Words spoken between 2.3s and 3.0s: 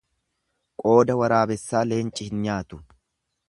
hin nyaatu.